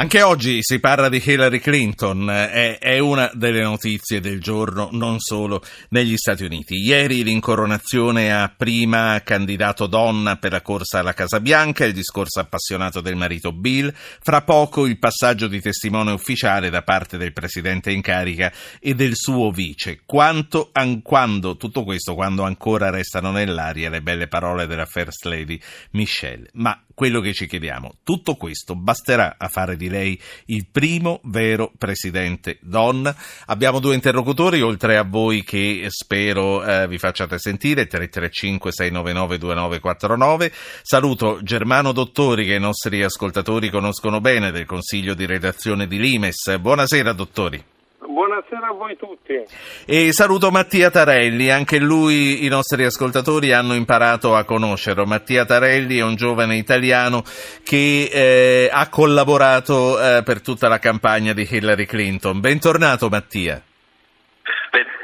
Anche 0.00 0.22
oggi 0.22 0.58
si 0.60 0.78
parla 0.78 1.08
di 1.08 1.20
Hillary 1.20 1.58
Clinton, 1.58 2.30
è, 2.30 2.78
è, 2.78 3.00
una 3.00 3.28
delle 3.34 3.62
notizie 3.62 4.20
del 4.20 4.40
giorno, 4.40 4.90
non 4.92 5.18
solo 5.18 5.60
negli 5.88 6.16
Stati 6.16 6.44
Uniti. 6.44 6.76
Ieri 6.76 7.24
l'incoronazione 7.24 8.32
a 8.32 8.48
prima 8.48 9.20
candidato 9.24 9.88
donna 9.88 10.36
per 10.36 10.52
la 10.52 10.62
corsa 10.62 11.00
alla 11.00 11.14
Casa 11.14 11.40
Bianca, 11.40 11.84
il 11.84 11.94
discorso 11.94 12.38
appassionato 12.38 13.00
del 13.00 13.16
marito 13.16 13.50
Bill, 13.50 13.92
fra 13.92 14.42
poco 14.42 14.86
il 14.86 15.00
passaggio 15.00 15.48
di 15.48 15.60
testimone 15.60 16.12
ufficiale 16.12 16.70
da 16.70 16.82
parte 16.82 17.16
del 17.16 17.32
presidente 17.32 17.90
in 17.90 18.00
carica 18.00 18.52
e 18.78 18.94
del 18.94 19.16
suo 19.16 19.50
vice. 19.50 20.02
Quanto, 20.06 20.68
an, 20.74 21.02
quando, 21.02 21.56
tutto 21.56 21.82
questo 21.82 22.14
quando 22.14 22.44
ancora 22.44 22.90
restano 22.90 23.32
nell'aria 23.32 23.90
le 23.90 24.00
belle 24.00 24.28
parole 24.28 24.68
della 24.68 24.86
First 24.86 25.24
Lady 25.24 25.60
Michelle. 25.90 26.48
Ma 26.52 26.80
quello 26.98 27.20
che 27.20 27.32
ci 27.32 27.46
chiediamo, 27.46 27.98
tutto 28.02 28.34
questo 28.34 28.74
basterà 28.74 29.36
a 29.38 29.46
fare 29.46 29.76
di 29.76 29.88
lei 29.88 30.20
il 30.46 30.66
primo 30.66 31.20
vero 31.22 31.70
presidente 31.78 32.58
donna? 32.60 33.14
Abbiamo 33.46 33.78
due 33.78 33.94
interlocutori, 33.94 34.60
oltre 34.62 34.96
a 34.96 35.04
voi 35.04 35.44
che 35.44 35.86
spero 35.90 36.64
eh, 36.64 36.88
vi 36.88 36.98
facciate 36.98 37.38
sentire, 37.38 37.86
335 37.86 38.72
699 38.72 39.38
2949. 39.38 40.52
Saluto 40.82 41.38
Germano 41.40 41.92
Dottori 41.92 42.44
che 42.44 42.54
i 42.54 42.58
nostri 42.58 43.00
ascoltatori 43.04 43.70
conoscono 43.70 44.20
bene 44.20 44.50
del 44.50 44.66
Consiglio 44.66 45.14
di 45.14 45.24
redazione 45.24 45.86
di 45.86 46.00
Limes. 46.00 46.58
Buonasera 46.58 47.12
dottori. 47.12 47.77
Buonasera 48.00 48.68
a 48.68 48.72
voi 48.72 48.96
tutti. 48.96 49.44
E 49.84 50.12
saluto 50.12 50.50
Mattia 50.50 50.90
Tarelli, 50.90 51.50
anche 51.50 51.78
lui 51.78 52.44
i 52.44 52.48
nostri 52.48 52.84
ascoltatori 52.84 53.52
hanno 53.52 53.74
imparato 53.74 54.36
a 54.36 54.44
conoscerlo. 54.44 55.04
Mattia 55.04 55.44
Tarelli 55.44 55.98
è 55.98 56.02
un 56.02 56.14
giovane 56.14 56.56
italiano 56.56 57.22
che 57.64 58.08
eh, 58.12 58.70
ha 58.72 58.88
collaborato 58.88 60.00
eh, 60.00 60.22
per 60.22 60.40
tutta 60.40 60.68
la 60.68 60.78
campagna 60.78 61.32
di 61.32 61.46
Hillary 61.50 61.86
Clinton. 61.86 62.40
Bentornato 62.40 63.08
Mattia. 63.08 63.62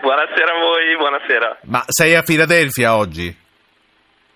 Buonasera 0.00 0.52
a 0.52 0.60
voi, 0.60 0.96
buonasera. 0.96 1.58
Ma 1.62 1.82
sei 1.86 2.14
a 2.14 2.22
Filadelfia 2.22 2.94
oggi? 2.94 3.43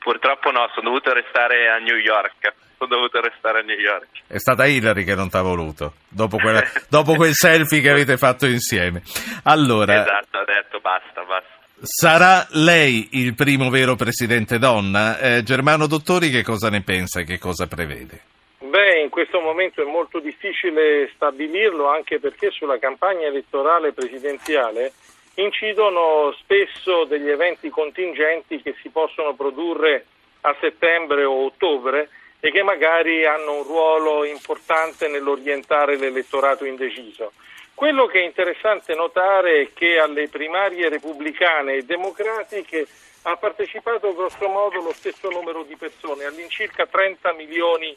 Purtroppo 0.09 0.51
no, 0.51 0.67
sono 0.73 0.89
dovuto 0.89 1.13
restare 1.13 1.69
a 1.69 1.77
New 1.77 1.97
York 1.97 2.55
sono 2.79 2.95
dovuto 2.95 3.21
restare 3.21 3.59
a 3.59 3.63
New 3.63 3.77
York. 3.77 4.07
È 4.27 4.39
stata 4.39 4.65
Hillary 4.65 5.05
che 5.05 5.15
non 5.15 5.29
ti 5.29 5.37
ha 5.37 5.43
voluto, 5.43 5.95
dopo, 6.09 6.39
quella, 6.39 6.63
dopo, 6.89 7.15
quel 7.15 7.35
selfie 7.35 7.83
che 7.83 7.91
avete 7.91 8.17
fatto 8.17 8.47
insieme. 8.47 9.03
Allora, 9.43 10.01
esatto, 10.01 10.39
ha 10.39 10.45
detto 10.45 10.79
basta, 10.81 11.25
basta. 11.25 11.51
Sarà 11.83 12.47
lei 12.53 13.09
il 13.13 13.35
primo 13.35 13.69
vero 13.69 13.97
presidente 13.97 14.59
donna? 14.59 15.19
Eh, 15.19 15.43
Germano 15.43 15.87
Dottori 15.87 16.31
che 16.31 16.43
cosa 16.43 16.71
ne 16.71 16.83
pensa 16.83 17.21
e 17.21 17.25
che 17.25 17.39
cosa 17.39 17.67
prevede? 17.67 18.23
Beh, 18.61 19.03
in 19.03 19.11
questo 19.11 19.41
momento 19.41 19.83
è 19.83 19.85
molto 19.85 20.21
difficile 20.21 21.11
stabilirlo 21.17 21.87
anche 21.87 22.19
perché 22.19 22.51
sulla 22.51 22.79
campagna 22.79 23.27
elettorale 23.27 23.93
presidenziale 23.93 24.93
incidono 25.39 26.33
spesso 26.39 27.05
degli 27.05 27.29
eventi 27.29 27.69
contingenti 27.71 28.61
che 28.61 28.75
si 28.83 28.89
possono 28.89 29.35
produrre 29.35 30.07
a 30.43 30.57
settembre 30.61 31.25
o 31.25 31.47
ottobre 31.47 32.11
e 32.41 32.51
che 32.51 32.63
magari 32.63 33.25
hanno 33.25 33.59
un 33.59 33.63
ruolo 33.63 34.25
importante 34.25 35.09
nell'orientare 35.09 35.97
l'elettorato 35.97 36.65
indeciso. 36.65 37.33
Quello 37.75 38.07
che 38.07 38.21
è 38.21 38.25
interessante 38.25 38.95
notare 38.95 39.61
è 39.61 39.69
che 39.73 39.99
alle 39.99 40.29
primarie 40.29 40.89
repubblicane 40.89 41.75
e 41.75 41.85
democratiche 41.85 42.87
ha 43.23 43.37
partecipato 43.37 44.15
grossomodo 44.15 44.81
lo 44.81 44.93
stesso 44.93 45.29
numero 45.31 45.63
di 45.63 45.77
persone, 45.77 46.25
all'incirca 46.25 46.87
30 46.87 47.33
milioni 47.35 47.97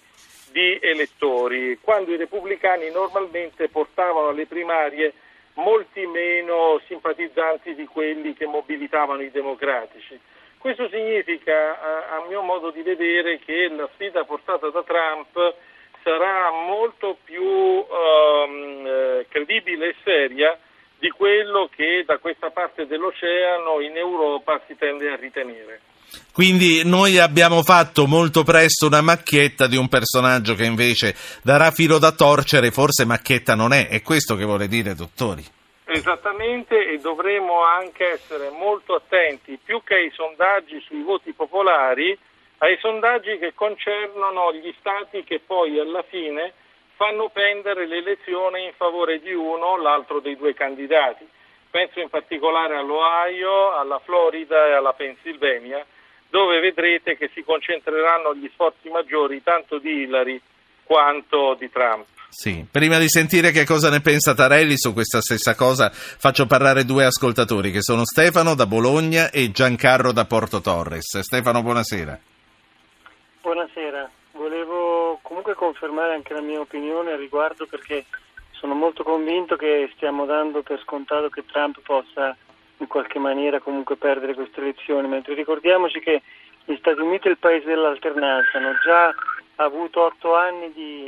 di 0.51 0.77
elettori, 0.79 1.79
quando 1.81 2.11
i 2.11 2.17
repubblicani 2.17 2.91
normalmente 2.91 3.69
portavano 3.69 4.27
alle 4.27 4.45
primarie 4.45 5.13
molti 5.55 6.05
meno 6.05 6.79
simpatizzanti 6.87 7.75
di 7.75 7.85
quelli 7.85 8.33
che 8.33 8.45
mobilitavano 8.45 9.21
i 9.21 9.31
democratici. 9.31 10.19
Questo 10.57 10.87
significa, 10.89 11.79
a, 12.11 12.25
mio 12.27 12.41
modo 12.41 12.69
di 12.69 12.83
vedere, 12.83 13.39
che 13.39 13.67
la 13.69 13.89
sfida 13.93 14.23
portata 14.25 14.69
da 14.69 14.83
Trump 14.83 15.55
sarà 16.03 16.51
molto 16.51 17.17
più 17.23 17.43
um, 17.43 19.25
credibile 19.27 19.89
e 19.89 19.95
seria 20.03 20.57
di 20.99 21.09
quello 21.09 21.67
che 21.75 22.03
da 22.05 22.19
questa 22.19 22.51
parte 22.51 22.85
dell'oceano 22.85 23.79
in 23.81 23.97
Europa 23.97 24.61
si 24.67 24.75
tende 24.77 25.09
a 25.09 25.15
ritenere. 25.15 25.90
Quindi 26.33 26.81
noi 26.85 27.17
abbiamo 27.17 27.61
fatto 27.61 28.07
molto 28.07 28.43
presto 28.43 28.87
una 28.87 29.01
macchietta 29.01 29.67
di 29.67 29.75
un 29.75 29.89
personaggio 29.89 30.55
che 30.55 30.63
invece 30.63 31.13
darà 31.43 31.71
filo 31.71 31.99
da 31.99 32.11
torcere, 32.11 32.71
forse 32.71 33.05
macchietta 33.05 33.53
non 33.53 33.73
è, 33.73 33.87
è 33.89 34.01
questo 34.01 34.35
che 34.35 34.45
vuole 34.45 34.67
dire, 34.67 34.95
dottori? 34.95 35.43
Esattamente 35.85 36.87
e 36.87 36.99
dovremo 36.99 37.63
anche 37.63 38.11
essere 38.11 38.49
molto 38.49 38.95
attenti 38.95 39.59
più 39.61 39.81
che 39.83 39.95
ai 39.95 40.11
sondaggi 40.15 40.79
sui 40.79 41.03
voti 41.03 41.33
popolari, 41.33 42.17
ai 42.59 42.77
sondaggi 42.79 43.37
che 43.37 43.53
concernono 43.53 44.53
gli 44.53 44.73
stati 44.79 45.23
che 45.23 45.41
poi 45.45 45.79
alla 45.79 46.03
fine 46.07 46.53
fanno 46.95 47.29
pendere 47.29 47.87
l'elezione 47.87 48.61
in 48.61 48.73
favore 48.77 49.19
di 49.19 49.33
uno 49.33 49.65
o 49.65 49.77
l'altro 49.77 50.19
dei 50.19 50.37
due 50.37 50.53
candidati. 50.53 51.27
Penso 51.69 51.99
in 51.99 52.09
particolare 52.09 52.77
all'Ohio, 52.77 53.73
alla 53.73 53.99
Florida 53.99 54.67
e 54.67 54.73
alla 54.73 54.93
Pennsylvania, 54.93 55.83
dove 56.31 56.59
vedrete 56.59 57.17
che 57.17 57.29
si 57.33 57.43
concentreranno 57.43 58.33
gli 58.33 58.49
sforzi 58.53 58.89
maggiori 58.89 59.43
tanto 59.43 59.77
di 59.77 60.01
Hillary 60.01 60.41
quanto 60.83 61.55
di 61.59 61.69
Trump. 61.69 62.05
Sì, 62.29 62.65
prima 62.71 62.97
di 62.97 63.09
sentire 63.09 63.51
che 63.51 63.65
cosa 63.65 63.89
ne 63.89 63.99
pensa 63.99 64.33
Tarelli 64.33 64.77
su 64.77 64.93
questa 64.93 65.19
stessa 65.19 65.53
cosa, 65.53 65.89
faccio 65.91 66.47
parlare 66.47 66.85
due 66.85 67.03
ascoltatori 67.03 67.71
che 67.71 67.81
sono 67.81 68.05
Stefano 68.05 68.55
da 68.55 68.65
Bologna 68.65 69.29
e 69.29 69.51
Giancarlo 69.51 70.13
da 70.13 70.23
Porto 70.23 70.61
Torres. 70.61 71.19
Stefano, 71.19 71.61
buonasera. 71.61 72.17
Buonasera, 73.41 74.09
volevo 74.31 75.19
comunque 75.21 75.55
confermare 75.55 76.13
anche 76.13 76.33
la 76.33 76.41
mia 76.41 76.61
opinione 76.61 77.11
al 77.11 77.19
riguardo 77.19 77.65
perché 77.65 78.05
sono 78.51 78.75
molto 78.75 79.03
convinto 79.03 79.57
che 79.57 79.91
stiamo 79.95 80.25
dando 80.25 80.61
per 80.61 80.79
scontato 80.83 81.27
che 81.27 81.43
Trump 81.45 81.81
possa 81.81 82.37
in 82.81 82.87
qualche 82.87 83.19
maniera 83.19 83.59
comunque 83.59 83.95
perdere 83.95 84.33
queste 84.33 84.59
elezioni, 84.59 85.07
mentre 85.07 85.33
ricordiamoci 85.33 85.99
che 85.99 86.21
gli 86.65 86.75
Stati 86.77 86.99
Uniti 86.99 87.27
è 87.27 87.31
il 87.31 87.37
paese 87.37 87.65
dell'alternanza, 87.65 88.57
hanno 88.57 88.73
già 88.83 89.13
avuto 89.55 90.01
otto 90.01 90.35
anni 90.35 90.71
di 90.73 91.07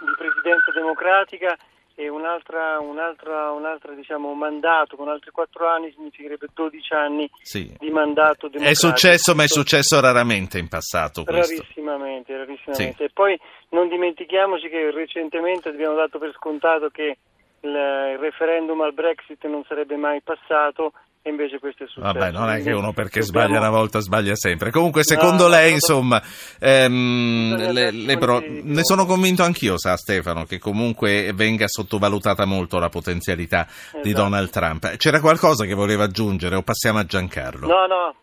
di 0.00 0.12
presidenza 0.16 0.72
democratica 0.72 1.56
e 1.98 2.08
un'altra, 2.08 2.78
un'altra, 2.78 3.52
un'altra 3.52 3.94
diciamo, 3.94 4.34
mandato 4.34 4.96
con 4.96 5.08
altri 5.08 5.30
quattro 5.30 5.66
anni 5.66 5.90
significherebbe 5.92 6.48
12 6.52 6.92
anni 6.92 7.30
sì. 7.40 7.74
di 7.78 7.88
mandato 7.88 8.48
democratico. 8.48 8.68
È 8.68 8.74
successo, 8.74 9.34
ma 9.34 9.44
è 9.44 9.48
successo 9.48 9.98
raramente 9.98 10.58
in 10.58 10.68
passato. 10.68 11.24
Rarissimamente, 11.26 12.36
rarissimamente. 12.36 12.96
Sì. 12.98 13.02
E 13.04 13.10
poi 13.12 13.38
non 13.70 13.88
dimentichiamoci 13.88 14.68
che 14.68 14.90
recentemente 14.90 15.70
abbiamo 15.70 15.94
dato 15.94 16.18
per 16.18 16.34
scontato 16.34 16.90
che 16.90 17.16
il, 17.60 17.70
il 17.70 18.18
referendum 18.18 18.80
al 18.80 18.94
Brexit 18.94 19.44
non 19.46 19.64
sarebbe 19.68 19.96
mai 19.96 20.20
passato 20.22 20.92
e 21.26 21.30
invece 21.30 21.58
questo 21.58 21.82
è 21.82 21.86
successo. 21.88 22.12
Vabbè, 22.12 22.30
non 22.30 22.48
è 22.50 22.62
che 22.62 22.70
uno 22.70 22.92
perché 22.92 23.20
sbaglia 23.20 23.58
una 23.58 23.68
volta 23.68 23.98
sbaglia 23.98 24.36
sempre. 24.36 24.70
Comunque, 24.70 25.02
secondo 25.02 25.44
no, 25.44 25.48
lei, 25.48 25.70
no, 25.70 25.74
insomma, 25.74 26.22
ehm, 26.60 27.72
le, 27.72 27.90
le 27.90 28.16
pro... 28.16 28.40
ne 28.40 28.84
sono 28.84 29.06
convinto 29.06 29.42
anch'io, 29.42 29.76
sa 29.76 29.96
Stefano, 29.96 30.44
che 30.44 30.60
comunque 30.60 31.32
venga 31.34 31.66
sottovalutata 31.66 32.44
molto 32.44 32.78
la 32.78 32.88
potenzialità 32.88 33.66
esatto. 33.66 34.02
di 34.02 34.12
Donald 34.12 34.50
Trump. 34.50 34.96
C'era 34.98 35.18
qualcosa 35.18 35.64
che 35.64 35.74
voleva 35.74 36.04
aggiungere 36.04 36.54
o 36.54 36.62
passiamo 36.62 37.00
a 37.00 37.04
Giancarlo? 37.04 37.66
No, 37.66 37.86
no, 37.88 38.14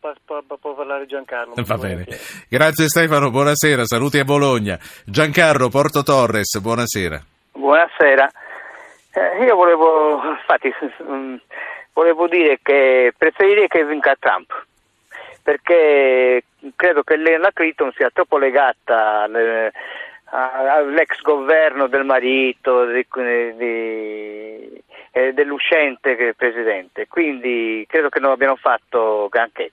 può, 0.00 0.42
può 0.58 0.74
parlare 0.74 1.06
Giancarlo. 1.06 1.54
Va 1.54 1.76
bene. 1.76 2.06
Grazie 2.48 2.88
Stefano, 2.88 3.30
buonasera, 3.30 3.84
saluti 3.84 4.18
a 4.18 4.24
Bologna. 4.24 4.76
Giancarlo 5.04 5.68
Porto 5.68 6.02
Torres, 6.02 6.58
buonasera. 6.58 7.24
Buonasera. 7.52 8.28
Eh, 9.18 9.44
io 9.44 9.56
volevo, 9.56 10.22
infatti, 10.30 10.72
volevo 11.92 12.28
dire 12.28 12.60
che 12.62 13.12
preferirei 13.16 13.66
che 13.66 13.84
vinca 13.84 14.14
Trump 14.16 14.66
perché 15.42 16.44
credo 16.76 17.02
che 17.02 17.16
la 17.16 17.50
Clinton 17.52 17.90
sia 17.96 18.10
troppo 18.10 18.36
legata 18.36 19.26
all'ex 20.30 21.20
governo 21.22 21.86
del 21.86 22.04
marito, 22.04 22.84
di, 22.84 23.06
di, 23.56 24.82
eh, 25.10 25.32
dell'uscente 25.32 26.34
presidente, 26.36 27.08
quindi 27.08 27.86
credo 27.88 28.10
che 28.10 28.20
non 28.20 28.32
abbiano 28.32 28.56
fatto 28.56 29.26
granché. 29.30 29.72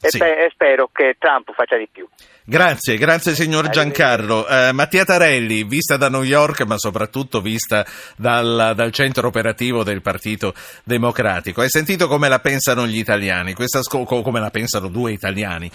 E, 0.00 0.08
Sì. 0.10 0.18
pe- 0.18 0.44
e 0.44 0.50
spero 0.52 0.88
che 0.92 1.16
Trump 1.18 1.52
faccia 1.54 1.76
di 1.76 1.88
più. 1.90 2.06
Grazie, 2.44 2.96
grazie 2.96 3.34
signor 3.34 3.68
Giancarlo. 3.68 4.46
Eh, 4.48 4.72
Mattia 4.72 5.04
Tarelli, 5.04 5.64
vista 5.64 5.98
da 5.98 6.08
New 6.08 6.22
York, 6.22 6.62
ma 6.62 6.78
soprattutto 6.78 7.42
vista 7.42 7.84
dal, 8.16 8.72
dal 8.74 8.90
centro 8.90 9.26
operativo 9.28 9.84
del 9.84 10.00
Partito 10.00 10.54
Democratico, 10.82 11.60
hai 11.60 11.68
sentito 11.68 12.08
come 12.08 12.28
la 12.30 12.38
pensano 12.38 12.86
gli 12.86 12.96
italiani, 12.96 13.52
Questa 13.52 13.80
asco- 13.80 14.04
co- 14.04 14.22
come 14.22 14.40
la 14.40 14.48
pensano 14.48 14.88
due 14.88 15.12
italiani. 15.12 15.70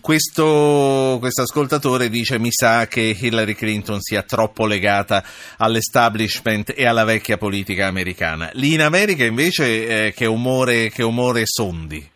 Questo 0.00 1.18
questo 1.20 1.42
ascoltatore 1.42 2.08
dice 2.08 2.38
mi 2.38 2.50
sa 2.50 2.86
che 2.86 3.14
Hillary 3.18 3.54
Clinton 3.54 4.00
sia 4.00 4.22
troppo 4.22 4.66
legata 4.66 5.22
all'establishment 5.58 6.72
e 6.76 6.86
alla 6.86 7.04
vecchia 7.04 7.36
politica 7.36 7.86
americana. 7.88 8.48
Lì 8.54 8.72
in 8.72 8.80
America 8.80 9.24
invece 9.24 10.06
eh, 10.06 10.12
che, 10.14 10.24
umore, 10.24 10.88
che 10.90 11.02
umore 11.02 11.42
sondi? 11.44 12.10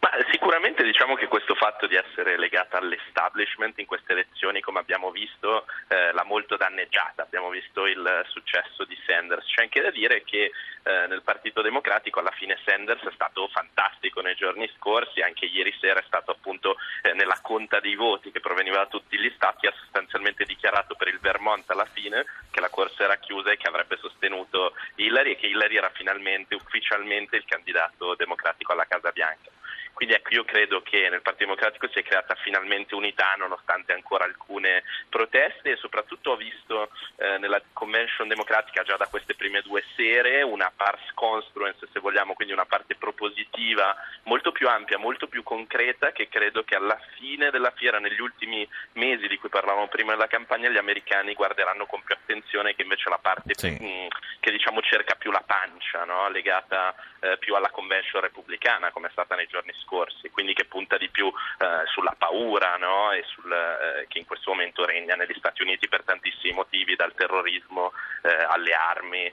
Ma 0.00 0.10
sicuramente 0.30 0.82
diciamo 0.84 1.14
che 1.14 1.26
questo 1.26 1.54
fatto 1.76 1.86
di 1.86 1.94
essere 1.94 2.38
legata 2.38 2.78
all'establishment 2.78 3.78
in 3.78 3.84
queste 3.84 4.12
elezioni, 4.12 4.62
come 4.62 4.78
abbiamo 4.78 5.10
visto, 5.10 5.66
eh, 5.88 6.10
l'ha 6.12 6.24
molto 6.24 6.56
danneggiata. 6.56 7.22
Abbiamo 7.22 7.50
visto 7.50 7.86
il 7.86 8.24
successo 8.28 8.84
di 8.84 8.98
Sanders. 9.06 9.44
C'è 9.46 9.60
anche 9.60 9.82
da 9.82 9.90
dire 9.90 10.24
che 10.24 10.50
eh, 10.82 11.06
nel 11.06 11.20
Partito 11.20 11.60
Democratico 11.60 12.20
alla 12.20 12.30
fine 12.30 12.58
Sanders 12.64 13.02
è 13.02 13.12
stato 13.12 13.46
fantastico 13.48 14.22
nei 14.22 14.34
giorni 14.34 14.70
scorsi, 14.78 15.20
anche 15.20 15.44
ieri 15.44 15.76
sera 15.78 16.00
è 16.00 16.04
stato 16.06 16.30
appunto 16.30 16.76
eh, 17.02 17.12
nella 17.12 17.38
conta 17.42 17.78
dei 17.78 17.94
voti 17.94 18.30
che 18.30 18.40
proveniva 18.40 18.78
da 18.78 18.86
tutti 18.86 19.18
gli 19.18 19.30
stati, 19.34 19.66
ha 19.66 19.74
sostanzialmente 19.76 20.44
dichiarato 20.44 20.94
per 20.94 21.08
il 21.08 21.20
Vermont 21.20 21.70
alla 21.70 21.88
fine 21.92 22.24
che 22.50 22.60
la 22.60 22.70
corsa 22.70 23.04
era 23.04 23.16
chiusa 23.16 23.50
e 23.50 23.58
che 23.58 23.68
avrebbe 23.68 23.98
sostenuto 23.98 24.72
Hillary 24.94 25.32
e 25.32 25.36
che 25.36 25.48
Hillary 25.48 25.76
era 25.76 25.90
finalmente 25.90 26.54
ufficialmente 26.54 27.36
il 27.36 27.44
candidato 27.44 28.14
democratico 28.14 28.72
alla 28.72 28.86
Casa 28.86 29.10
Bianca. 29.10 29.50
Quindi 29.96 30.14
ecco, 30.14 30.28
io 30.34 30.44
credo 30.44 30.82
che 30.82 31.08
nel 31.08 31.22
Partito 31.22 31.46
Democratico 31.46 31.88
si 31.88 31.98
è 31.98 32.02
creata 32.02 32.34
finalmente 32.34 32.94
unità 32.94 33.32
nonostante 33.38 33.94
ancora 33.94 34.24
alcune 34.24 34.82
proteste 35.08 35.70
e 35.70 35.76
soprattutto 35.76 36.32
ho 36.32 36.36
visto 36.36 36.90
eh, 37.16 37.38
nella 37.38 37.62
convention 37.72 38.28
democratica 38.28 38.82
già 38.82 38.98
da 38.98 39.06
queste 39.06 39.34
prime 39.34 39.62
due 39.62 39.82
sere 39.96 40.42
una 40.42 40.70
pars 40.76 41.00
construence, 41.14 41.88
se 41.90 42.00
vogliamo, 42.00 42.34
quindi 42.34 42.52
una 42.52 42.66
parte 42.66 42.94
propositiva 42.94 43.96
molto 44.24 44.52
più 44.52 44.68
ampia, 44.68 44.98
molto 44.98 45.28
più 45.28 45.42
concreta 45.42 46.12
che 46.12 46.28
credo 46.28 46.62
che 46.62 46.74
alla 46.76 47.00
fine 47.16 47.48
della 47.50 47.70
fiera, 47.70 47.98
negli 47.98 48.20
ultimi 48.20 48.68
mesi 48.92 49.26
di 49.28 49.38
cui 49.38 49.48
parlavamo 49.48 49.88
prima 49.88 50.12
della 50.12 50.26
campagna, 50.26 50.68
gli 50.68 50.76
americani 50.76 51.32
guarderanno 51.32 51.86
con 51.86 52.02
più 52.02 52.14
attenzione 52.14 52.74
che 52.74 52.82
invece 52.82 53.08
la 53.08 53.18
parte 53.18 53.54
Sì. 53.56 53.70
mh, 53.70 54.08
che 54.40 54.50
diciamo 54.50 54.82
cerca 54.82 55.14
più 55.14 55.30
la 55.30 55.42
pancia, 55.46 56.04
no? 56.04 56.28
legata 56.28 56.94
eh, 57.20 57.38
più 57.38 57.54
alla 57.54 57.70
convention 57.70 58.20
repubblicana 58.20 58.90
come 58.90 59.08
è 59.08 59.10
stata 59.10 59.34
nei 59.34 59.46
giorni 59.46 59.72
scorsi, 59.72 59.85
quindi 60.30 60.52
che 60.52 60.66
punta 60.66 60.96
di 60.98 61.08
più 61.08 61.26
eh, 61.26 61.86
sulla 61.92 62.14
paura 62.18 62.76
no? 62.76 63.12
e 63.12 63.24
sul, 63.26 63.50
eh, 63.50 64.06
che 64.08 64.18
in 64.18 64.26
questo 64.26 64.50
momento 64.50 64.84
regna 64.84 65.14
negli 65.14 65.34
Stati 65.38 65.62
Uniti 65.62 65.88
per 65.88 66.02
tantissimi 66.04 66.52
motivi, 66.52 66.94
dal 66.96 67.14
terrorismo 67.14 67.92
eh, 68.22 68.28
alle 68.48 68.72
armi, 68.72 69.24
eh, 69.24 69.32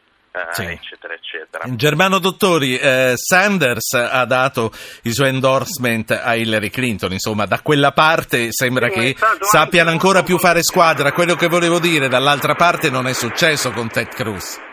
Sì. 0.51 0.63
eccetera, 0.63 1.13
eccetera. 1.13 1.65
Germano 1.75 2.19
Dottori, 2.19 2.77
eh, 2.77 3.13
Sanders 3.15 3.93
ha 3.93 4.25
dato 4.25 4.71
il 5.03 5.13
suo 5.13 5.25
endorsement 5.25 6.11
a 6.11 6.33
Hillary 6.35 6.69
Clinton, 6.69 7.11
insomma 7.11 7.45
da 7.45 7.61
quella 7.61 7.91
parte 7.91 8.47
sembra 8.51 8.89
Sì, 8.89 8.93
che 8.93 9.15
sappiano 9.41 9.89
ancora 9.91 10.23
più 10.23 10.37
fare 10.39 10.63
squadra, 10.63 11.11
quello 11.11 11.35
che 11.35 11.47
volevo 11.47 11.79
dire, 11.79 12.07
dall'altra 12.07 12.55
parte 12.55 12.89
non 12.89 13.07
è 13.07 13.13
successo 13.13 13.71
con 13.71 13.89
Ted 13.89 14.07
Cruz. 14.13 14.71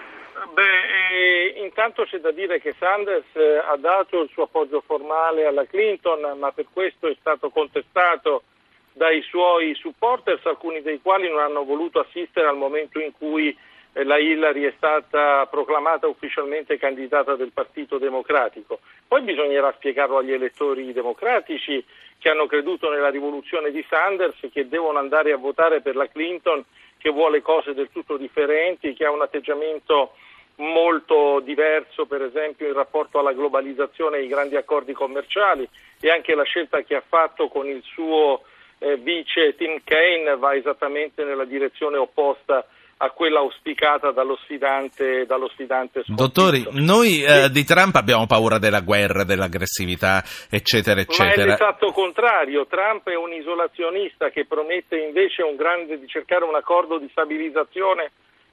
Intanto 1.82 2.05
c'è 2.05 2.19
da 2.19 2.31
dire 2.31 2.61
che 2.61 2.75
Sanders 2.79 3.25
eh, 3.32 3.56
ha 3.56 3.75
dato 3.79 4.21
il 4.21 4.29
suo 4.29 4.43
appoggio 4.43 4.82
formale 4.85 5.47
alla 5.47 5.65
Clinton, 5.65 6.38
ma 6.38 6.53
per 6.53 6.67
questo 6.71 7.06
è 7.06 7.17
stato 7.19 7.49
contestato 7.49 8.43
dai 8.93 9.23
suoi 9.23 9.75
supporters, 9.75 10.44
alcuni 10.44 10.82
dei 10.82 11.00
quali 11.00 11.31
non 11.31 11.38
hanno 11.38 11.65
voluto 11.65 11.99
assistere 11.99 12.49
al 12.49 12.59
momento 12.59 13.00
in 13.00 13.12
cui 13.12 13.56
eh, 13.94 14.05
la 14.05 14.19
Hillary 14.19 14.65
è 14.65 14.75
stata 14.77 15.47
proclamata 15.47 16.06
ufficialmente 16.06 16.77
candidata 16.77 17.35
del 17.35 17.50
Partito 17.50 17.97
Democratico. 17.97 18.81
Poi 19.09 19.23
bisognerà 19.23 19.73
spiegarlo 19.73 20.19
agli 20.19 20.33
elettori 20.33 20.93
democratici 20.93 21.83
che 22.19 22.29
hanno 22.29 22.44
creduto 22.44 22.91
nella 22.91 23.09
rivoluzione 23.09 23.71
di 23.71 23.83
Sanders 23.88 24.37
e 24.43 24.50
che 24.50 24.69
devono 24.69 24.99
andare 24.99 25.33
a 25.33 25.38
votare 25.38 25.81
per 25.81 25.97
la 25.97 26.09
Clinton 26.09 26.62
che 26.99 27.09
vuole 27.09 27.41
cose 27.41 27.73
del 27.73 27.88
tutto 27.91 28.19
differenti, 28.19 28.93
che 28.93 29.06
ha 29.06 29.11
un 29.11 29.23
atteggiamento 29.23 30.12
molto 30.61 31.41
diverso, 31.41 32.07
per 32.07 32.23
esempio 32.23 32.67
in 32.67 32.75
rapporto 32.75 33.19
alla 33.19 33.33
globalizzazione 33.33 34.19
e 34.19 34.21
ai 34.21 34.29
grandi 34.29 34.57
accordi 34.57 34.93
commerciali 34.93 35.69
e 36.01 36.11
anche 36.11 36.35
la 36.35 36.45
scelta 36.45 36.83
che 36.83 36.95
ha 36.95 37.03
fatto 37.07 37.49
con 37.49 37.67
il 37.67 37.83
suo 37.83 38.43
eh, 38.79 38.97
vice 38.97 39.55
Tim 39.57 39.81
Kaine 39.85 40.37
va 40.37 40.55
esattamente 40.55 41.25
nella 41.25 41.45
direzione 41.45 41.97
opposta 41.97 42.65
a 43.03 43.11
quella 43.11 43.39
auspicata 43.39 44.11
dallo 44.11 44.37
sfidante, 44.43 45.25
dallo 45.25 45.49
sfidante. 45.49 46.03
Dottori, 46.07 46.67
noi 46.73 47.23
eh, 47.23 47.49
di 47.49 47.65
Trump 47.65 47.95
abbiamo 47.95 48.27
paura 48.27 48.59
della 48.59 48.81
guerra, 48.81 49.25
dell'aggressività, 49.25 50.23
eccetera, 50.51 50.97
Ma 50.97 51.01
è 51.01 51.05
eccetera. 51.05 51.51
l'esatto 51.53 51.93
contrario, 51.93 52.67
Trump 52.67 53.09
è 53.09 53.15
un 53.17 53.33
isolazionista 53.33 54.29
che 54.29 54.45
promette 54.45 54.99
invece 54.99 55.43
un 55.43 55.57
grande, 55.57 55.99
di 55.99 56.07
cercare 56.09 56.45
un 56.45 56.55
accordo 56.55 56.99
di 56.99 57.09
stabilizzazione 57.11 58.11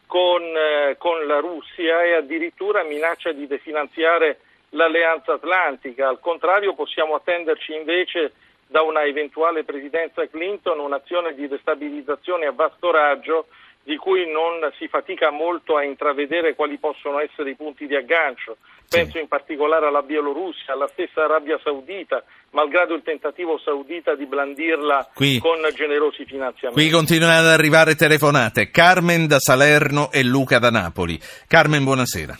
con, 0.07 0.41
eh, 0.41 0.95
con 0.97 1.27
la 1.27 1.39
Russia 1.39 2.03
e 2.03 2.13
addirittura 2.13 2.83
minaccia 2.83 3.31
di 3.31 3.45
definanziare 3.45 4.39
l'alleanza 4.69 5.33
atlantica. 5.33 6.07
Al 6.07 6.19
contrario 6.19 6.73
possiamo 6.73 7.15
attenderci 7.15 7.75
invece 7.75 8.33
da 8.67 8.81
una 8.81 9.03
eventuale 9.03 9.63
presidenza 9.63 10.27
Clinton 10.27 10.79
un'azione 10.79 11.33
di 11.33 11.47
destabilizzazione 11.47 12.45
a 12.45 12.51
vasto 12.51 12.91
raggio 12.91 13.47
di 13.83 13.95
cui 13.95 14.29
non 14.29 14.69
si 14.77 14.89
fatica 14.89 15.29
molto 15.29 15.77
a 15.77 15.83
intravedere 15.83 16.55
quali 16.55 16.77
possono 16.77 17.19
essere 17.19 17.51
i 17.51 17.55
punti 17.55 17.87
di 17.87 17.95
aggancio. 17.95 18.57
Sì. 18.87 18.99
Penso 18.99 19.19
in 19.19 19.27
particolare 19.27 19.85
alla 19.87 20.01
Bielorussia, 20.01 20.71
alla 20.71 20.87
stessa 20.87 21.25
Arabia 21.25 21.59
Saudita, 21.61 22.23
malgrado 22.51 22.95
il 22.95 23.03
tentativo 23.03 23.59
saudita 23.59 24.15
di 24.15 24.25
blandirla 24.25 25.09
Qui- 25.13 25.39
con 25.39 25.59
generosi 25.75 26.23
finanziamenti. 26.23 26.81
Qui 26.81 26.89
continuano 26.89 27.39
ad 27.39 27.47
arrivare 27.47 27.95
telefonate. 27.95 28.71
Carmen 28.71 29.27
da 29.27 29.39
Salerno 29.39 30.09
e 30.11 30.23
Luca 30.23 30.57
da 30.59 30.71
Napoli. 30.71 31.19
Carmen, 31.47 31.83
buonasera. 31.83 32.39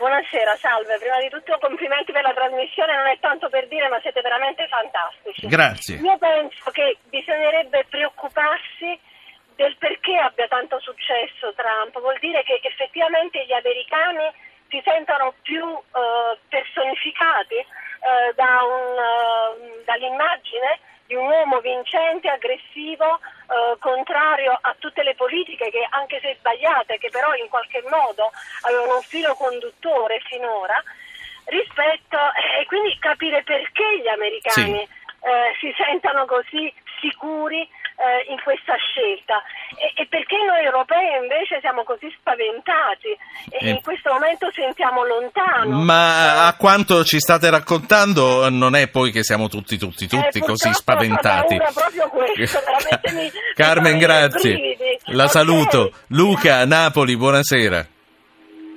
Buonasera, 0.00 0.56
salve. 0.56 0.96
Prima 0.98 1.20
di 1.20 1.28
tutto 1.28 1.58
complimenti 1.60 2.10
per 2.10 2.22
la 2.24 2.32
trasmissione, 2.32 2.96
non 2.96 3.06
è 3.06 3.18
tanto 3.20 3.50
per 3.50 3.68
dire, 3.68 3.86
ma 3.88 4.00
siete 4.00 4.22
veramente 4.22 4.66
fantastici. 4.72 5.46
Grazie. 5.46 6.00
Io 6.00 6.16
penso 6.16 6.70
che 6.72 6.96
bisognerebbe 7.12 7.84
preoccuparsi 7.88 8.98
del 9.54 9.76
perché 9.76 10.16
abbia 10.16 10.48
tanto 10.48 10.80
successo 10.80 11.52
Trump. 11.52 12.00
Vuol 12.00 12.16
dire 12.18 12.42
che 12.42 12.58
effettivamente 12.64 13.44
gli 13.44 13.52
americani 13.52 14.26
si 14.72 14.80
sentono 14.82 15.34
più 15.42 15.62
eh, 15.62 16.38
personificati 16.48 17.56
eh, 17.56 18.32
da 18.34 18.64
un, 18.64 18.96
eh, 18.96 19.82
dall'immagine 19.84 20.80
di 21.04 21.14
un 21.14 21.28
uomo 21.28 21.60
vincente, 21.60 22.30
aggressivo, 22.30 23.20
eh, 23.20 23.76
contrario 23.78 24.56
a 24.58 24.74
tutte 24.78 25.02
le 25.02 25.14
politiche 25.14 25.70
che 25.70 25.86
anche 25.90 26.20
se 26.20 26.36
sbagliate, 26.38 26.96
che 26.96 27.10
però 27.10 27.34
in 27.34 27.50
qualche 27.50 27.84
modo 27.90 28.32
avevano 28.62 28.96
un 28.96 29.02
filo 29.02 29.34
conduttore 29.34 30.20
finora, 30.24 30.82
rispetto 31.44 32.16
e 32.58 32.64
quindi 32.64 32.96
capire 32.98 33.42
perché 33.42 34.00
gli 34.00 34.08
americani 34.08 34.80
eh, 34.80 35.54
si 35.60 35.74
sentano 35.76 36.24
così 36.24 36.72
sicuri 36.98 37.68
eh, 38.02 38.32
in 38.32 38.38
questa 38.42 38.74
scelta 38.76 39.38
e, 39.78 40.02
e 40.02 40.06
perché 40.10 40.36
noi 40.46 40.64
europei 40.64 41.06
invece 41.22 41.60
siamo 41.60 41.84
così 41.84 42.10
spaventati 42.18 43.08
e 43.50 43.58
Eh. 43.60 43.70
in 43.70 43.80
questo 43.82 44.12
momento 44.12 44.50
sentiamo 44.52 45.04
lontano. 45.06 45.78
Ma 45.82 46.46
a 46.46 46.56
quanto 46.56 47.04
ci 47.04 47.18
state 47.20 47.48
raccontando 47.50 48.48
non 48.50 48.74
è 48.74 48.88
poi 48.88 49.12
che 49.12 49.22
siamo 49.22 49.48
tutti, 49.48 49.78
tutti, 49.78 50.06
tutti 50.08 50.38
Eh, 50.38 50.40
così 50.40 50.68
purtroppo 50.68 50.74
spaventati. 50.78 51.56
questo, 52.10 52.58
mi- 53.14 53.30
Carmen, 53.54 53.98
grazie. 53.98 54.76
La 55.06 55.24
Ok. 55.24 55.30
saluto. 55.30 55.92
Luca, 56.08 56.64
Napoli, 56.66 57.16
buonasera. 57.16 57.86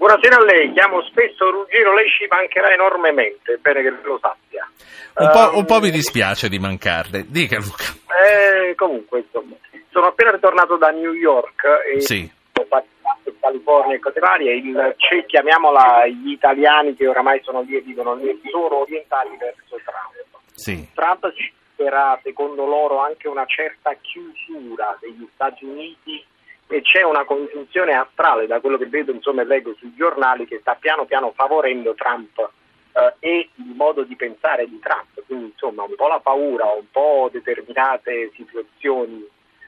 Buonasera 0.06 0.36
a 0.38 0.44
lei, 0.44 0.72
chiamo 0.72 1.02
spesso 1.02 1.50
Ruggero, 1.50 1.96
lei 1.96 2.08
ci 2.12 2.28
mancherà 2.30 2.72
enormemente, 2.72 3.58
bene 3.60 3.82
che 3.82 3.90
lo 4.04 4.20
sappia. 4.22 4.70
Un 5.16 5.32
po', 5.34 5.50
Ehm, 5.50 5.58
un 5.58 5.66
po' 5.66 5.80
mi 5.80 5.90
dispiace 5.90 6.48
di 6.48 6.60
mancarle. 6.60 7.26
Dica 7.28 7.58
Luca. 7.58 7.86
eh, 8.22 8.76
comunque, 8.76 9.22
insomma, 9.26 9.56
sono 9.90 10.06
appena 10.06 10.30
ritornato 10.30 10.78
da 10.78 10.92
New 10.92 11.12
York 11.14 11.64
e 11.92 12.02
Sì. 12.02 12.32
ho 12.54 12.66
fatto 12.70 12.86
in 13.24 13.34
California 13.40 13.96
e 13.96 14.00
cose 14.00 14.20
varie, 14.20 14.54
il, 14.54 14.96
chiamiamola 15.26 16.06
gli 16.06 16.30
italiani 16.34 16.96
che 16.96 17.08
oramai 17.08 17.42
sono 17.42 17.62
lì 17.62 17.76
e 17.76 17.82
vivono 17.82 18.14
lì, 18.14 18.40
sono 18.52 18.82
orientati 18.82 19.36
verso 19.40 19.76
Trump. 19.84 20.38
Sì. 20.54 20.88
Trump 20.94 21.34
si 21.34 21.52
spera, 21.74 22.20
secondo 22.22 22.66
loro, 22.68 23.00
anche 23.00 23.28
una 23.28 23.46
certa 23.48 23.96
chiusura 24.00 24.96
degli 25.02 25.28
Stati 25.34 25.66
Uniti 25.66 26.24
e 26.68 26.82
c'è 26.82 27.04
una 27.04 27.26
congiunzione 27.26 27.94
astrale, 27.94 28.48
da 28.48 28.60
quello 28.60 28.78
che 28.78 28.88
vedo 28.88 29.12
insomma 29.12 29.42
e 29.42 29.46
leggo 29.46 29.76
sui 29.76 29.94
giornali, 29.96 30.46
che 30.46 30.60
sta 30.60 30.76
piano 30.76 31.06
piano 31.06 31.32
favorendo 31.36 31.94
Trump 31.94 32.50
eh, 32.94 33.14
e 33.20 33.50
il 33.56 33.74
modo 33.76 34.04
di 34.04 34.16
pensare 34.16 34.68
di 34.68 34.80
Trump, 34.80 35.24
quindi 35.26 35.52
insomma 35.52 35.84
un 35.84 35.96
po' 35.96 36.08
la 36.08 36.20
paura, 36.20 36.66
un 36.66 36.90
po' 36.92 37.30
determinate 37.32 38.32
situazioni 38.34 39.28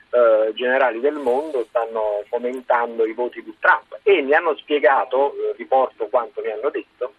eh, 0.09 0.53
generali 0.53 0.99
del 0.99 1.15
mondo 1.15 1.65
stanno 1.69 2.23
fomentando 2.29 3.05
i 3.05 3.13
voti 3.13 3.43
di 3.43 3.53
Trump 3.59 3.99
e 4.03 4.21
mi 4.21 4.33
hanno 4.33 4.55
spiegato, 4.55 5.33
eh, 5.33 5.53
riporto 5.57 6.07
quanto 6.07 6.41
mi 6.41 6.51
hanno 6.51 6.69
detto, 6.69 7.13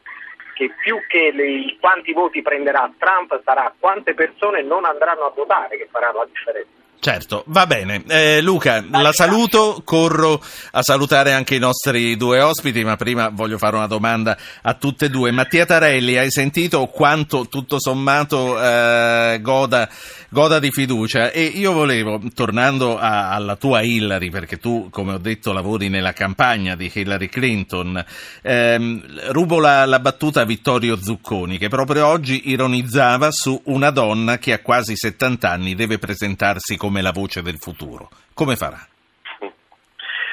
che 0.55 0.71
più 0.83 0.99
che 1.07 1.31
le, 1.31 1.77
quanti 1.79 2.13
voti 2.13 2.43
prenderà 2.43 2.93
Trump 2.99 3.41
sarà 3.45 3.73
quante 3.79 4.15
persone 4.15 4.63
non 4.63 4.85
andranno 4.85 5.27
a 5.27 5.31
votare 5.31 5.77
che 5.77 5.87
faranno 5.91 6.19
la 6.19 6.27
differenza. 6.27 6.78
Certo, 7.09 7.43
va 7.47 7.67
bene. 7.67 8.03
Eh, 8.07 8.43
Luca, 8.43 8.85
la 8.87 9.13
saluto, 9.13 9.81
corro 9.83 10.45
a 10.73 10.83
salutare 10.83 11.33
anche 11.33 11.55
i 11.55 11.59
nostri 11.59 12.19
due 12.19 12.43
ospiti, 12.43 12.85
ma 12.85 12.97
prima 12.97 13.31
voglio 13.31 13.57
fare 13.57 13.77
una 13.77 13.87
domanda 13.87 14.37
a 14.61 14.75
tutte 14.75 15.07
e 15.07 15.09
due. 15.09 15.31
Mattia 15.31 15.65
Tarelli, 15.65 16.19
hai 16.19 16.31
sentito 16.31 16.85
quanto 16.89 17.49
tutto 17.49 17.81
sommato 17.81 18.63
eh, 18.63 19.39
goda, 19.41 19.89
goda, 20.29 20.59
di 20.59 20.71
fiducia? 20.71 21.31
E 21.31 21.45
io 21.45 21.73
volevo, 21.73 22.21
tornando 22.35 22.99
a, 22.99 23.31
alla 23.31 23.57
tua 23.57 23.81
Hillary, 23.81 24.29
perché 24.29 24.59
tu, 24.59 24.89
come 24.91 25.15
ho 25.15 25.19
detto, 25.19 25.55
lavori 25.55 25.89
nella 25.89 26.13
campagna 26.13 26.77
di 26.77 26.93
Hillary 26.93 27.29
Clinton, 27.31 28.05
ehm, 28.43 29.31
rubo 29.31 29.61
la, 29.61 29.87
la 29.87 29.99
battuta 29.99 30.43
a 30.43 30.45
Vittorio 30.45 31.03
Zucconi, 31.03 31.57
che 31.57 31.69
proprio 31.69 32.07
oggi 32.07 32.51
ironizzava 32.51 33.31
su 33.31 33.59
una 33.65 33.89
donna 33.89 34.37
che 34.37 34.53
a 34.53 34.59
quasi 34.59 34.95
70 34.95 35.51
anni 35.51 35.75
deve 35.75 35.97
presentarsi 35.97 36.77
come 36.77 36.97
come 36.99 37.03
la 37.03 37.13
voce 37.13 37.43
del 37.43 37.59
futuro. 37.59 38.09
Come 38.35 38.57
farà? 38.57 38.87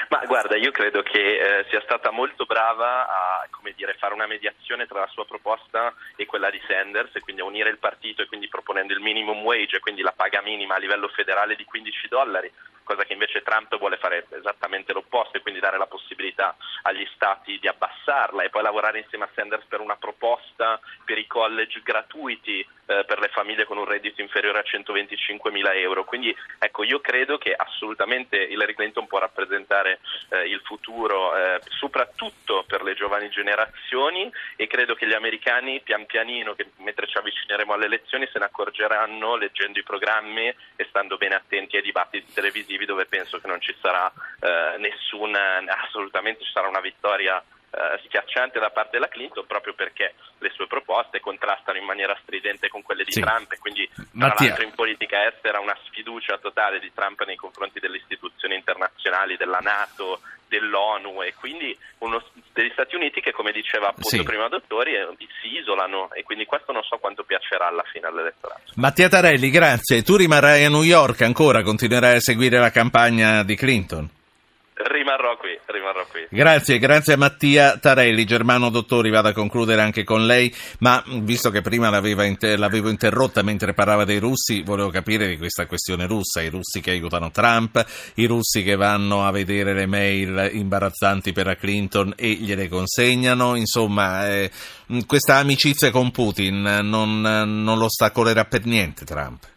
Ma 0.09 0.23
guarda, 0.25 0.55
io 0.55 0.71
credo 0.71 1.01
che 1.01 1.19
eh, 1.19 1.65
sia 1.69 1.81
stata 1.81 2.11
molto 2.11 2.45
brava 2.45 3.07
a 3.07 3.47
dire, 3.75 3.95
fare 3.99 4.13
una 4.13 4.25
mediazione 4.25 4.87
tra 4.87 5.01
la 5.01 5.07
sua 5.07 5.25
proposta 5.25 5.93
e 6.15 6.25
quella 6.25 6.49
di 6.49 6.61
Sanders, 6.67 7.15
e 7.15 7.19
quindi 7.19 7.41
a 7.41 7.45
unire 7.45 7.69
il 7.69 7.77
partito 7.77 8.21
e 8.21 8.27
quindi 8.27 8.47
proponendo 8.47 8.93
il 8.93 9.01
minimum 9.01 9.43
wage, 9.43 9.79
quindi 9.79 10.01
la 10.01 10.13
paga 10.15 10.41
minima 10.41 10.75
a 10.75 10.79
livello 10.79 11.07
federale 11.09 11.55
di 11.55 11.65
15 11.65 12.07
dollari, 12.07 12.51
cosa 12.83 13.03
che 13.03 13.13
invece 13.13 13.41
Trump 13.41 13.77
vuole 13.77 13.97
fare 13.97 14.25
esattamente 14.29 14.93
l'opposto 14.93 15.37
e 15.37 15.41
quindi 15.41 15.59
dare 15.59 15.77
la 15.77 15.87
possibilità 15.87 16.55
agli 16.83 17.05
stati 17.13 17.59
di 17.59 17.67
abbassarla 17.67 18.43
e 18.43 18.49
poi 18.49 18.63
lavorare 18.63 18.99
insieme 18.99 19.25
a 19.25 19.29
Sanders 19.35 19.65
per 19.65 19.81
una 19.81 19.97
proposta 19.97 20.79
per 21.03 21.17
i 21.17 21.27
college 21.27 21.81
gratuiti 21.83 22.65
eh, 22.85 23.03
per 23.05 23.19
le 23.19 23.29
famiglie 23.29 23.65
con 23.65 23.77
un 23.77 23.85
reddito 23.85 24.21
inferiore 24.21 24.59
a 24.59 24.63
125 24.63 25.51
mila 25.51 25.73
euro. 25.73 26.03
Quindi 26.03 26.35
ecco, 26.59 26.83
io 26.83 26.99
credo 26.99 27.37
che 27.37 27.53
assolutamente 27.53 28.37
Hillary 28.37 28.73
Clinton 28.73 29.07
può 29.07 29.19
rappresentare 29.19 29.99
eh, 30.29 30.47
il 30.47 30.61
futuro, 30.63 31.35
eh, 31.35 31.61
soprattutto 31.69 32.63
per 32.67 32.83
le 32.83 32.93
giovani 32.93 33.29
generazioni 33.29 34.31
e 34.55 34.67
credo 34.67 34.95
che 34.95 35.07
gli 35.07 35.13
americani 35.13 35.81
pian 35.81 36.05
pianino, 36.05 36.55
mentre 36.77 37.07
ci 37.07 37.17
avvicineremo 37.17 37.73
alle 37.73 37.85
elezioni, 37.85 38.27
se 38.31 38.39
ne 38.39 38.45
accorgeranno 38.45 39.35
leggendo 39.35 39.79
i 39.79 39.83
programmi 39.83 40.47
e 40.47 40.85
stando 40.89 41.17
bene 41.17 41.35
attenti 41.35 41.77
ai 41.77 41.81
dibattiti 41.81 42.33
televisivi 42.33 42.85
dove 42.85 43.05
penso 43.05 43.39
che 43.39 43.47
non 43.47 43.61
ci 43.61 43.75
sarà 43.81 44.11
eh, 44.39 44.77
nessun, 44.77 45.35
assolutamente 45.35 46.43
ci 46.43 46.51
sarà 46.51 46.67
una 46.67 46.79
vittoria 46.79 47.43
eh, 47.75 48.01
schiacciante 48.05 48.59
da 48.59 48.69
parte 48.69 48.91
della 48.93 49.09
Clinton 49.09 49.45
proprio 49.45 49.73
perché 49.73 50.15
le 50.39 50.49
sue 50.51 50.65
proposte 50.65 51.19
contrastano 51.19 51.77
in 51.77 51.83
maniera 51.83 52.17
stridente 52.21 52.69
con 52.69 52.81
quelle 52.81 53.03
di 53.03 53.11
sì. 53.11 53.19
Trump 53.19 53.51
e 53.51 53.57
quindi 53.57 53.85
tra 53.93 54.05
Mattia. 54.11 54.47
l'altro 54.47 54.63
in 54.63 54.73
politica 54.73 55.27
estera 55.27 55.59
una 55.59 55.77
sfiducia 55.83 56.37
totale 56.37 56.79
di 56.79 56.91
Trump 56.93 57.23
nei 57.25 57.35
confronti 57.35 57.79
delle 57.79 57.97
istituzioni 57.97 58.55
internazionali, 58.55 59.35
della 59.35 59.59
Nato, 59.59 60.21
dell'ONU 60.47 61.21
e 61.23 61.33
quindi 61.33 61.77
uno 61.99 62.23
degli 62.53 62.69
Stati 62.71 62.95
Uniti 62.95 63.19
che 63.19 63.31
come 63.31 63.51
diceva 63.51 63.89
appunto 63.89 64.09
sì. 64.09 64.23
prima 64.23 64.47
Dottori 64.47 64.93
eh, 64.93 65.07
si 65.41 65.57
isolano 65.57 66.11
e 66.13 66.23
quindi 66.23 66.45
questo 66.45 66.71
non 66.71 66.83
so 66.83 66.97
quanto 66.97 67.23
piacerà 67.23 67.67
alla 67.67 67.83
fine 67.91 68.07
all'elettorato. 68.07 68.61
Mattia 68.75 69.09
Tarelli, 69.09 69.49
grazie. 69.49 70.01
Tu 70.01 70.15
rimarrai 70.15 70.63
a 70.63 70.69
New 70.69 70.83
York 70.83 71.21
ancora, 71.21 71.61
continuerai 71.61 72.15
a 72.15 72.21
seguire 72.21 72.59
la 72.59 72.71
campagna 72.71 73.43
di 73.43 73.55
Clinton? 73.55 74.09
Rimarrò 74.77 75.37
qui, 75.37 75.57
rimarrò 75.67 76.05
qui. 76.11 76.27
Grazie, 76.29 76.79
grazie 76.79 77.13
a 77.13 77.17
Mattia 77.17 77.77
Tarelli. 77.77 78.25
Germano 78.25 78.69
Dottori, 78.69 79.09
vado 79.09 79.29
a 79.29 79.33
concludere 79.33 79.81
anche 79.81 80.03
con 80.03 80.25
lei, 80.25 80.53
ma 80.79 81.01
visto 81.21 81.49
che 81.49 81.61
prima 81.61 81.97
inter- 82.25 82.59
l'avevo 82.59 82.89
interrotta 82.89 83.41
mentre 83.41 83.73
parlava 83.73 84.03
dei 84.03 84.19
russi, 84.19 84.63
volevo 84.63 84.89
capire 84.89 85.29
di 85.29 85.37
questa 85.37 85.65
questione 85.65 86.07
russa, 86.07 86.41
i 86.41 86.49
russi 86.49 86.81
che 86.81 86.91
aiutano 86.91 87.31
Trump, 87.31 87.85
i 88.15 88.25
russi 88.25 88.63
che 88.63 88.75
vanno 88.75 89.25
a 89.25 89.31
vedere 89.31 89.73
le 89.73 89.85
mail 89.85 90.49
imbarazzanti 90.51 91.31
per 91.31 91.45
la 91.45 91.55
Clinton 91.55 92.13
e 92.17 92.31
gliele 92.33 92.67
consegnano, 92.67 93.55
insomma, 93.55 94.27
eh, 94.27 94.51
questa 95.07 95.35
amicizia 95.35 95.89
con 95.89 96.11
Putin 96.11 96.61
non, 96.83 97.21
non 97.21 97.77
lo 97.77 97.85
ostacolerà 97.85 98.43
per 98.43 98.65
niente 98.65 99.05
Trump 99.05 99.53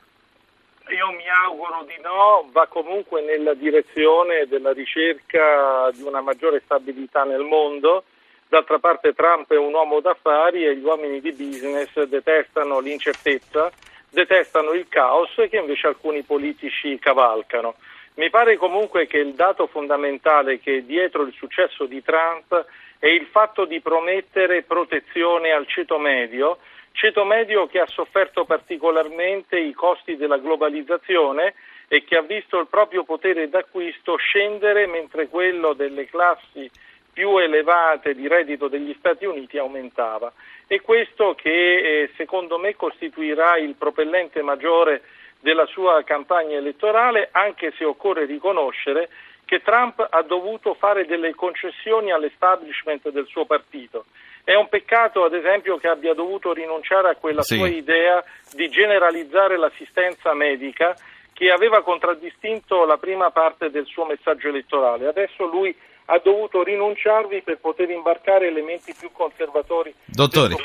auguro 1.69 1.85
di 1.85 2.01
no, 2.03 2.49
va 2.51 2.67
comunque 2.67 3.21
nella 3.21 3.55
direzione 3.55 4.47
della 4.47 4.73
ricerca 4.73 5.91
di 5.93 6.03
una 6.03 6.23
maggiore 6.23 6.63
stabilità 6.65 7.25
nel 7.25 7.43
mondo. 7.43 8.05
D'altra 8.49 8.79
parte 8.79 9.13
Trump 9.13 9.53
è 9.53 9.59
un 9.59 9.75
uomo 9.75 10.01
d'affari 10.01 10.65
e 10.65 10.77
gli 10.77 10.85
uomini 10.85 11.21
di 11.21 11.33
business 11.33 12.01
detestano 12.05 12.81
l'incertezza, 12.81 13.71
detestano 14.09 14.73
il 14.73 14.87
caos 14.89 15.35
che 15.35 15.59
invece 15.59 15.89
alcuni 15.89 16.23
politici 16.23 16.99
cavalcano. 16.99 17.75
Mi 18.15 18.31
pare 18.31 18.57
comunque 18.57 19.07
che 19.07 19.19
il 19.19 19.35
dato 19.35 19.67
fondamentale 19.67 20.59
che 20.59 20.85
dietro 20.85 21.23
il 21.23 21.35
successo 21.35 21.85
di 21.85 22.03
Trump 22.03 22.65
è 22.99 23.07
il 23.07 23.27
fatto 23.27 23.65
di 23.65 23.81
promettere 23.81 24.63
protezione 24.63 25.53
al 25.53 25.67
ceto 25.69 25.99
medio, 25.99 26.59
ceto 26.99 27.25
medio 27.25 27.69
che 27.69 27.79
ha 27.79 27.87
sofferto 27.87 28.45
particolarmente 28.45 29.57
i 29.57 29.73
costi 29.73 30.17
della 30.17 30.39
globalizzazione 30.39 31.55
e 31.87 32.03
che 32.03 32.17
ha 32.17 32.23
visto 32.23 32.59
il 32.59 32.67
proprio 32.67 33.05
potere 33.05 33.49
d'acquisto 33.49 34.17
scendere 34.17 34.89
mentre 34.89 35.29
quello 35.29 35.75
delle 35.75 36.07
classi 36.07 36.69
più 37.13 37.39
elevate 37.39 38.17
di 38.17 38.27
reddito 38.27 38.67
degli 38.67 38.93
Stati 38.99 39.27
Uniti 39.27 39.59
aumentava. 39.59 40.33
E 40.67 40.81
questo 40.81 41.37
che 41.37 41.77
eh, 42.03 42.11
secondo 42.17 42.59
me 42.59 42.75
costituirà 42.75 43.57
il 43.59 43.77
propellente 43.77 44.43
maggiore 44.43 45.03
della 45.39 45.67
sua 45.67 46.03
campagna 46.03 46.57
elettorale, 46.57 47.29
anche 47.31 47.73
se 47.79 47.85
occorre 47.85 48.25
riconoscere 48.25 49.09
che 49.45 49.63
Trump 49.63 50.05
ha 50.11 50.23
dovuto 50.23 50.75
fare 50.75 51.07
delle 51.07 51.33
concessioni 51.33 52.11
all'establishment 52.11 53.09
del 53.11 53.27
suo 53.27 53.47
partito 53.47 54.05
è 54.49 54.55
un 54.55 54.71
peccato, 54.71 55.25
ad 55.25 55.35
esempio, 55.35 55.77
che 55.77 55.89
abbia 55.89 56.15
dovuto 56.15 56.55
rinunciare 56.55 57.11
a 57.11 57.17
quella 57.17 57.43
sì. 57.43 57.57
sua 57.57 57.69
idea 57.69 58.25
di 58.55 58.71
generalizzare 58.71 59.59
l'assistenza 59.59 60.33
medica 60.33 60.97
che 61.35 61.51
aveva 61.51 61.83
contraddistinto 61.83 62.87
la 62.87 62.97
prima 62.97 63.31
parte 63.31 63.69
del 63.69 63.85
suo 63.85 64.07
messaggio 64.07 64.49
elettorale. 64.49 65.07
Adesso 65.07 65.45
lui 65.45 65.77
ha 66.07 66.19
dovuto 66.25 66.63
rinunciarvi 66.63 67.43
per 67.43 67.59
poter 67.59 67.91
imbarcare 67.91 68.47
elementi 68.47 68.95
più 68.99 69.11
conservatori. 69.13 69.93
Dottore, 70.07 70.57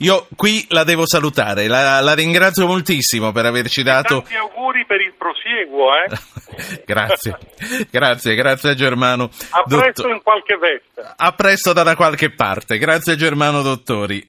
io 0.00 0.26
qui 0.36 0.66
la 0.68 0.84
devo 0.84 1.06
salutare, 1.06 1.66
la, 1.66 2.00
la, 2.00 2.14
ringrazio 2.14 2.66
moltissimo 2.66 3.32
per 3.32 3.46
averci 3.46 3.82
dato... 3.82 4.20
Tanti 4.20 4.36
auguri 4.36 4.84
per 4.84 5.00
il 5.00 5.14
prosieguo, 5.16 5.94
eh? 5.94 6.08
grazie, 6.84 7.38
grazie, 7.90 8.34
grazie 8.34 8.70
a 8.70 8.74
Germano. 8.74 9.30
A 9.50 9.62
presto 9.62 10.02
Dottor... 10.02 10.10
in 10.10 10.22
qualche 10.22 10.56
veste. 10.56 11.14
A 11.16 11.32
presto 11.32 11.72
da 11.72 11.96
qualche 11.96 12.30
parte, 12.30 12.78
grazie 12.78 13.16
Germano 13.16 13.62
Dottori. 13.62 14.26